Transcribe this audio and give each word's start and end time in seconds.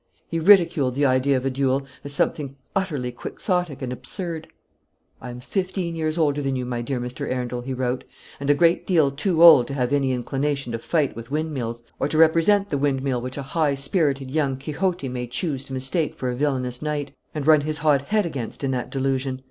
He 0.27 0.39
ridiculed 0.39 0.95
the 0.95 1.05
idea 1.05 1.37
of 1.37 1.45
a 1.45 1.51
duel, 1.51 1.85
as 2.03 2.11
something 2.11 2.55
utterly 2.75 3.11
Quixotic 3.11 3.83
and 3.83 3.93
absurd. 3.93 4.47
"I 5.21 5.29
am 5.29 5.39
fifteen 5.39 5.95
years 5.95 6.17
older 6.17 6.41
than 6.41 6.55
you, 6.55 6.65
my 6.65 6.81
dear 6.81 6.99
Mr. 6.99 7.29
Arundel," 7.31 7.61
he 7.61 7.75
wrote, 7.75 8.03
"and 8.39 8.49
a 8.49 8.55
great 8.55 8.87
deal 8.87 9.11
too 9.11 9.43
old 9.43 9.67
to 9.67 9.75
have 9.75 9.93
any 9.93 10.11
inclination 10.11 10.71
to 10.71 10.79
fight 10.79 11.15
with 11.15 11.29
windmills; 11.29 11.83
or 11.99 12.07
to 12.07 12.17
represent 12.17 12.69
the 12.69 12.79
windmill 12.79 13.21
which 13.21 13.37
a 13.37 13.43
high 13.43 13.75
spirited 13.75 14.31
young 14.31 14.57
Quixote 14.57 15.07
may 15.07 15.27
choose 15.27 15.65
to 15.65 15.73
mistake 15.73 16.15
for 16.15 16.31
a 16.31 16.35
villanous 16.35 16.81
knight, 16.81 17.11
and 17.35 17.45
run 17.45 17.61
his 17.61 17.77
hot 17.77 18.01
head 18.01 18.25
against 18.25 18.63
in 18.63 18.71
that 18.71 18.89
delusion. 18.89 19.39